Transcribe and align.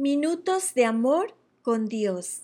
Minutos 0.00 0.74
de 0.74 0.84
amor 0.84 1.34
con 1.60 1.86
Dios. 1.86 2.42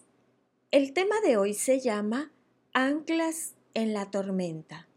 El 0.72 0.92
tema 0.92 1.20
de 1.20 1.36
hoy 1.36 1.54
se 1.54 1.78
llama 1.78 2.32
Anclas 2.72 3.54
en 3.74 3.94
la 3.94 4.10
tormenta. 4.10 4.88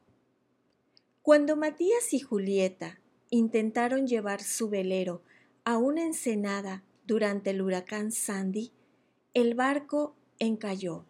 Cuando 1.21 1.55
Matías 1.55 2.15
y 2.15 2.19
Julieta 2.19 2.99
intentaron 3.29 4.07
llevar 4.07 4.41
su 4.41 4.69
velero 4.69 5.21
a 5.65 5.77
una 5.77 6.01
ensenada 6.01 6.81
durante 7.05 7.51
el 7.51 7.61
huracán 7.61 8.11
Sandy, 8.11 8.71
el 9.35 9.53
barco 9.53 10.15
encalló. 10.39 11.05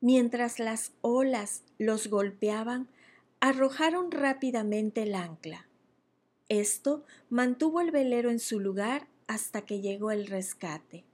Mientras 0.00 0.60
las 0.60 0.92
olas 1.00 1.64
los 1.78 2.06
golpeaban, 2.06 2.86
arrojaron 3.40 4.12
rápidamente 4.12 5.02
el 5.02 5.16
ancla. 5.16 5.66
Esto 6.48 7.04
mantuvo 7.28 7.80
el 7.80 7.90
velero 7.90 8.30
en 8.30 8.38
su 8.38 8.60
lugar 8.60 9.08
hasta 9.28 9.62
que 9.62 9.80
llegó 9.80 10.10
el 10.10 10.26
rescate. 10.26 11.04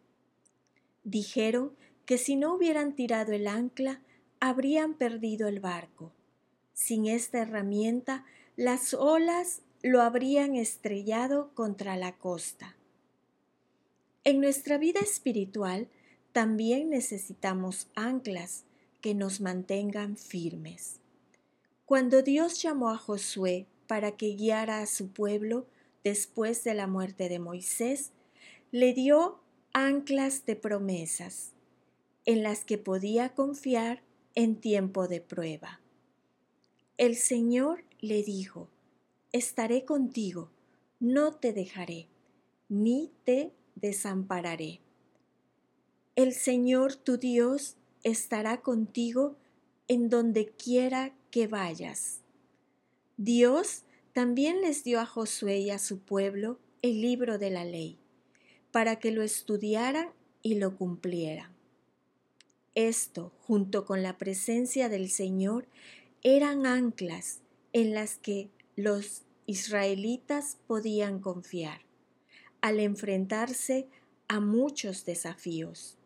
Dijeron 1.03 1.77
que 2.07 2.17
si 2.17 2.37
no 2.37 2.55
hubieran 2.55 2.95
tirado 2.95 3.33
el 3.33 3.47
ancla, 3.47 4.01
habrían 4.41 4.95
perdido 4.95 5.49
el 5.49 5.61
barco. 5.61 6.13
Sin 6.73 7.07
esta 7.07 7.41
herramienta, 7.41 8.25
las 8.57 8.95
olas 8.95 9.63
lo 9.83 10.01
habrían 10.01 10.55
estrellado 10.55 11.51
contra 11.55 11.97
la 11.97 12.17
costa. 12.17 12.77
En 14.23 14.41
nuestra 14.41 14.79
vida 14.79 15.01
espiritual 15.01 15.89
también 16.33 16.89
necesitamos 16.89 17.89
anclas 17.95 18.65
que 19.01 19.15
nos 19.15 19.41
mantengan 19.41 20.17
firmes. 20.17 21.01
Cuando 21.85 22.23
Dios 22.23 22.63
llamó 22.63 22.89
a 22.89 22.97
Josué 22.97 23.67
para 23.87 24.13
que 24.13 24.35
guiara 24.35 24.81
a 24.81 24.87
su 24.87 25.09
pueblo, 25.09 25.67
después 26.05 26.63
de 26.63 26.75
la 26.75 26.87
muerte 26.87 27.29
de 27.29 27.39
Moisés, 27.39 28.13
le 28.71 28.93
dio 28.93 29.41
anclas 29.73 30.47
de 30.47 30.55
promesas 30.55 31.53
en 32.27 32.43
las 32.43 32.65
que 32.65 32.79
podía 32.79 33.35
confiar 33.35 34.03
en 34.35 34.61
tiempo 34.61 35.09
de 35.09 35.21
prueba. 35.21 35.81
El 36.97 37.17
Señor 37.17 37.85
le 38.01 38.23
dijo, 38.23 38.69
estaré 39.33 39.85
contigo, 39.85 40.51
no 41.01 41.33
te 41.33 41.53
dejaré, 41.53 42.09
ni 42.69 43.11
te 43.25 43.53
desampararé. 43.75 44.81
El 46.17 46.33
Señor 46.33 46.95
tu 46.95 47.17
Dios 47.17 47.77
estará 48.05 48.61
contigo 48.61 49.37
en 49.89 50.09
donde 50.09 50.47
quiera 50.47 51.15
que 51.31 51.47
vayas. 51.47 52.21
Dios 53.17 53.83
también 54.15 54.63
les 54.63 54.85
dio 54.85 55.01
a 55.01 55.07
Josué 55.07 55.59
y 55.59 55.71
a 55.71 55.79
su 55.81 55.99
pueblo 55.99 56.61
el 56.83 57.01
libro 57.01 57.37
de 57.37 57.51
la 57.51 57.65
ley, 57.65 57.99
para 58.71 59.01
que 59.01 59.11
lo 59.11 59.23
estudiaran 59.23 60.11
y 60.41 60.55
lo 60.55 60.77
cumplieran. 60.77 61.53
Esto, 62.77 63.33
junto 63.41 63.85
con 63.85 64.05
la 64.05 64.17
presencia 64.17 64.89
del 64.89 65.11
Señor, 65.11 65.67
eran 66.23 66.65
anclas 66.65 67.41
en 67.73 67.93
las 67.93 68.17
que 68.17 68.51
los 68.77 69.23
israelitas 69.47 70.59
podían 70.69 71.19
confiar 71.19 71.81
al 72.61 72.79
enfrentarse 72.79 73.89
a 74.29 74.39
muchos 74.39 75.05
desafíos. 75.05 75.99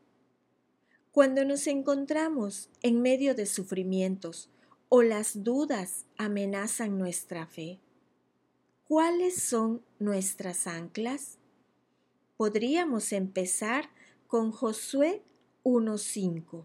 Cuando 1.13 1.45
nos 1.45 1.67
encontramos 1.67 2.71
en 2.81 3.03
medio 3.03 3.35
de 3.35 3.45
sufrimientos 3.45 4.49
o 4.89 5.03
las 5.03 5.45
dudas 5.45 6.07
amenazan 6.17 6.99
nuestra 6.99 7.47
fe, 7.47 7.81
¿Cuáles 8.89 9.35
son 9.43 9.83
nuestras 9.99 10.67
anclas? 10.67 11.37
Podríamos 12.39 13.13
empezar 13.13 13.91
con 14.27 14.51
Josué 14.51 15.23
1.5. 15.63 16.65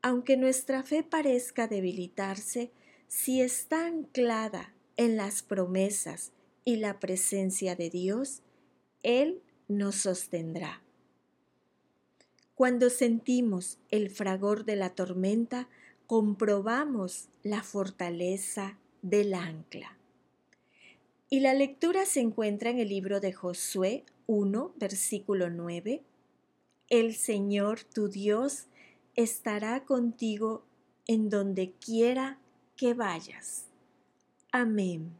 Aunque 0.00 0.38
nuestra 0.38 0.82
fe 0.84 1.02
parezca 1.02 1.68
debilitarse, 1.68 2.72
si 3.08 3.42
está 3.42 3.84
anclada 3.84 4.72
en 4.96 5.18
las 5.18 5.42
promesas 5.42 6.32
y 6.64 6.76
la 6.76 6.98
presencia 6.98 7.76
de 7.76 7.90
Dios, 7.90 8.40
Él 9.02 9.42
nos 9.68 9.96
sostendrá. 9.96 10.82
Cuando 12.54 12.88
sentimos 12.88 13.76
el 13.90 14.08
fragor 14.08 14.64
de 14.64 14.76
la 14.76 14.94
tormenta, 14.94 15.68
comprobamos 16.06 17.28
la 17.42 17.62
fortaleza 17.62 18.78
del 19.02 19.34
ancla. 19.34 19.97
Y 21.30 21.40
la 21.40 21.52
lectura 21.52 22.06
se 22.06 22.20
encuentra 22.20 22.70
en 22.70 22.78
el 22.78 22.88
libro 22.88 23.20
de 23.20 23.34
Josué 23.34 24.04
1, 24.26 24.72
versículo 24.76 25.50
9. 25.50 26.02
El 26.88 27.14
Señor 27.14 27.84
tu 27.84 28.08
Dios 28.08 28.64
estará 29.14 29.84
contigo 29.84 30.64
en 31.06 31.28
donde 31.28 31.72
quiera 31.72 32.38
que 32.76 32.94
vayas. 32.94 33.66
Amén. 34.52 35.12